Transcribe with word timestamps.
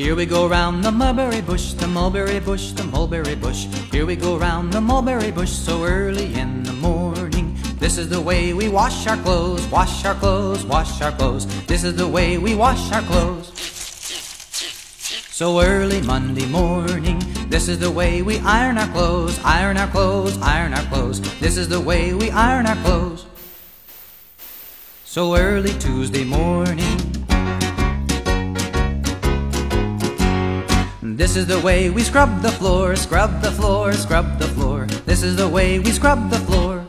Here 0.00 0.16
we 0.16 0.24
go 0.24 0.48
round 0.48 0.82
the 0.82 0.90
mulberry 0.90 1.42
bush, 1.42 1.74
the 1.74 1.86
mulberry 1.86 2.40
bush, 2.40 2.72
the 2.72 2.84
mulberry 2.84 3.34
bush. 3.34 3.66
Here 3.92 4.06
we 4.06 4.16
go 4.16 4.38
round 4.38 4.72
the 4.72 4.80
mulberry 4.80 5.30
bush 5.30 5.50
so 5.50 5.84
early 5.84 6.32
in 6.32 6.62
the 6.62 6.72
morning. 6.72 7.54
This 7.78 7.98
is 7.98 8.08
the 8.08 8.18
way 8.18 8.54
we 8.54 8.70
wash 8.70 9.06
our 9.06 9.18
clothes, 9.18 9.66
wash 9.66 10.06
our 10.06 10.14
clothes, 10.14 10.64
wash 10.64 11.02
our 11.02 11.12
clothes. 11.12 11.44
This 11.66 11.84
is 11.84 11.96
the 11.96 12.08
way 12.08 12.38
we 12.38 12.54
wash 12.54 12.90
our 12.92 13.02
clothes. 13.02 13.52
So 15.32 15.60
early 15.60 16.00
Monday 16.00 16.46
morning, 16.46 17.22
this 17.50 17.68
is 17.68 17.78
the 17.78 17.90
way 17.90 18.22
we 18.22 18.38
iron 18.38 18.78
our 18.78 18.88
clothes, 18.92 19.38
iron 19.44 19.76
our 19.76 19.88
clothes, 19.88 20.40
iron 20.40 20.72
our 20.72 20.84
clothes. 20.84 21.20
This 21.40 21.58
is 21.58 21.68
the 21.68 21.80
way 21.80 22.14
we 22.14 22.30
iron 22.30 22.64
our 22.64 22.76
clothes. 22.76 23.26
So 25.04 25.36
early 25.36 25.74
Tuesday 25.78 26.24
morning, 26.24 26.99
This 31.20 31.36
is 31.36 31.46
the 31.46 31.60
way 31.60 31.90
we 31.90 32.02
scrub 32.02 32.40
the 32.40 32.50
floor, 32.50 32.96
scrub 32.96 33.42
the 33.42 33.52
floor, 33.52 33.92
scrub 33.92 34.38
the 34.38 34.48
floor. 34.48 34.86
This 35.04 35.22
is 35.22 35.36
the 35.36 35.46
way 35.46 35.78
we 35.78 35.90
scrub 35.90 36.30
the 36.30 36.38
floor. 36.38 36.86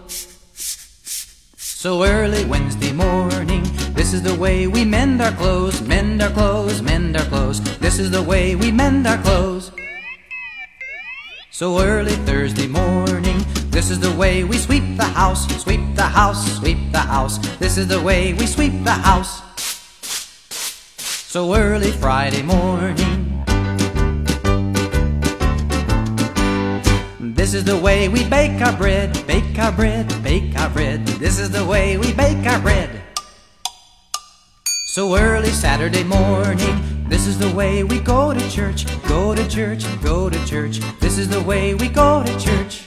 So 1.58 2.06
early 2.06 2.46
Wednesday 2.46 2.94
morning, 2.94 3.64
this 3.92 4.14
is 4.14 4.24
the 4.24 4.34
way 4.34 4.68
we 4.68 4.86
mend 4.86 5.22
our 5.22 5.34
clothes, 5.34 5.82
mend 5.82 6.22
our 6.22 6.30
clothes, 6.30 6.82
mend 6.82 7.18
our 7.18 7.26
clothes. 7.26 7.60
This 7.80 8.00
is 8.00 8.10
the 8.10 8.24
way 8.24 8.56
we 8.56 8.72
mend 8.72 9.06
our 9.06 9.18
clothes. 9.18 9.70
So 11.50 11.82
early 11.82 12.16
Thursday 12.24 12.68
morning, 12.68 13.44
this 13.70 13.90
is 13.92 14.00
the 14.00 14.14
way 14.14 14.46
we 14.46 14.58
sweep 14.60 14.96
the 14.96 15.12
house, 15.12 15.46
sweep 15.62 15.82
the 15.96 16.08
house, 16.08 16.58
sweep 16.58 16.80
the 16.94 17.00
house. 17.00 17.38
This 17.58 17.78
is 17.78 17.90
the 17.90 18.02
way 18.02 18.32
we 18.32 18.48
sweep 18.48 18.86
the 18.86 18.94
house. 18.94 19.42
So 21.28 21.54
early 21.54 21.92
Friday 21.92 22.44
morning, 22.44 23.31
This 27.42 27.56
is 27.56 27.64
the 27.64 27.76
way 27.76 28.08
we 28.08 28.24
bake 28.30 28.62
our 28.62 28.78
bread, 28.78 29.26
bake 29.26 29.58
our 29.58 29.72
bread, 29.72 30.08
bake 30.22 30.56
our 30.60 30.70
bread. 30.70 31.08
This 31.08 31.40
is 31.40 31.50
the 31.50 31.66
way 31.66 31.98
we 31.98 32.14
bake 32.14 32.46
our 32.46 32.60
bread. 32.62 33.02
So 34.94 35.18
early 35.18 35.50
Saturday 35.50 36.04
morning, 36.04 37.04
this 37.10 37.26
is 37.26 37.40
the 37.40 37.50
way 37.50 37.84
we 37.84 38.00
go 38.00 38.32
to 38.32 38.52
church, 38.52 38.86
go 39.08 39.34
to 39.34 39.48
church, 39.50 39.84
go 40.04 40.30
to 40.30 40.46
church. 40.46 40.82
This 41.00 41.18
is 41.18 41.30
the 41.30 41.42
way 41.42 41.74
we 41.74 41.88
go 41.88 42.24
to 42.24 42.40
church. 42.40 42.84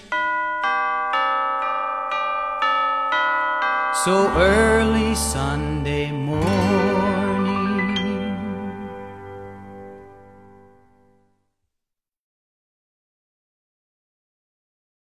So 4.04 4.30
early 4.36 5.16
Sunday 5.16 6.12
morning. 6.12 6.63